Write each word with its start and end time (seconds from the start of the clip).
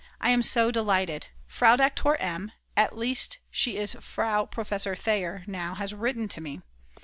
I 0.19 0.31
am 0.31 0.41
so 0.41 0.71
delighted, 0.71 1.27
Frau 1.45 1.75
Doktor 1.75 2.15
M., 2.15 2.53
at 2.75 2.97
least 2.97 3.37
she 3.51 3.77
is 3.77 3.95
Frau 4.01 4.45
Professor 4.47 4.95
Theyer 4.95 5.43
now, 5.45 5.75
has 5.75 5.93
written 5.93 6.27
to 6.29 6.41
me. 6.41 6.61